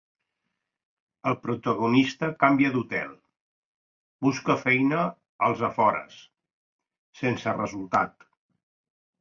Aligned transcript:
El 1.31 1.35
protagonista 1.41 2.29
canvia 2.45 2.71
d'hotel, 2.77 3.13
busca 4.29 4.57
feina 4.63 5.05
als 5.49 5.63
afores, 5.71 6.19
sense 7.23 7.55
resultat. 7.63 8.31